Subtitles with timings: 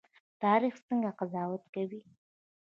[0.41, 2.01] تاریخ څنګه قضاوت کوي؟